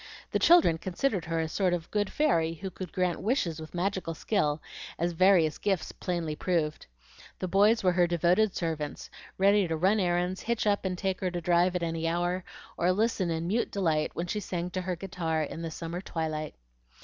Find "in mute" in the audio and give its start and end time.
13.29-13.69